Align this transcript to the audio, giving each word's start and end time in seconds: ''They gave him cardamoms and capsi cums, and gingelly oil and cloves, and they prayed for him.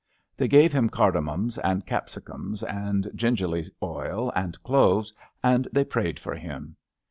''They 0.39 0.47
gave 0.47 0.73
him 0.73 0.89
cardamoms 0.89 1.59
and 1.59 1.85
capsi 1.85 2.25
cums, 2.25 2.63
and 2.63 3.11
gingelly 3.15 3.69
oil 3.83 4.31
and 4.35 4.59
cloves, 4.63 5.13
and 5.43 5.67
they 5.71 5.83
prayed 5.85 6.19
for 6.19 6.33
him. 6.33 6.75